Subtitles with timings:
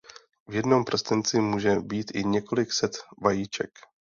[0.47, 2.91] V jednom prstenci může být i několik set
[3.23, 3.69] vajíček.